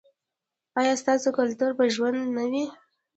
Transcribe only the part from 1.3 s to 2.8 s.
کلتور به ژوندی نه وي؟